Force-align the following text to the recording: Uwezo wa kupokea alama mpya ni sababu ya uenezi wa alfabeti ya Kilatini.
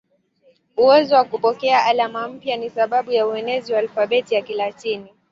Uwezo 0.77 1.15
wa 1.15 1.23
kupokea 1.23 1.85
alama 1.85 2.27
mpya 2.27 2.57
ni 2.57 2.69
sababu 2.69 3.11
ya 3.11 3.27
uenezi 3.27 3.73
wa 3.73 3.79
alfabeti 3.79 4.35
ya 4.35 4.41
Kilatini. 4.41 5.13